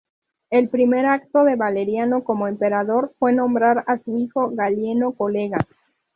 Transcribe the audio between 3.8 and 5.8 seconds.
a su hijo Galieno "colega".